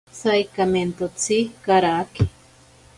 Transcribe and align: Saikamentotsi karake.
Saikamentotsi 0.19 1.37
karake. 1.65 2.23